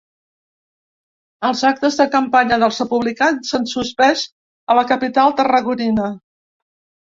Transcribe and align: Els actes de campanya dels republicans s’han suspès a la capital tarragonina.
Els 1.49 1.59
actes 1.69 1.97
de 1.99 2.07
campanya 2.15 2.57
dels 2.63 2.79
republicans 2.85 3.51
s’han 3.53 3.69
suspès 3.75 4.25
a 4.75 4.79
la 4.81 4.87
capital 4.95 5.37
tarragonina. 5.43 6.11